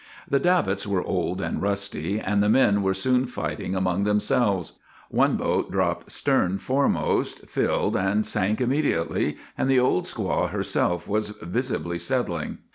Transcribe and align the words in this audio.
"The 0.31 0.39
davits 0.39 0.87
were 0.87 1.03
old 1.03 1.41
and 1.41 1.61
rusty, 1.61 2.19
and 2.19 2.41
the 2.41 2.49
men 2.49 2.81
were 2.81 2.95
soon 2.95 3.27
fighting 3.27 3.75
among 3.75 4.03
themselves. 4.03 4.73
One 5.11 5.35
boat 5.35 5.71
dropped 5.71 6.09
stern 6.11 6.57
foremost, 6.57 7.47
filled, 7.47 7.95
and 7.95 8.25
sank 8.25 8.57
immedi 8.61 8.95
ately, 8.99 9.37
and 9.55 9.69
the 9.69 9.79
Old 9.79 10.05
Squaw 10.05 10.49
herself 10.49 11.07
was 11.07 11.29
visibly 11.39 11.99
settling. 11.99 12.57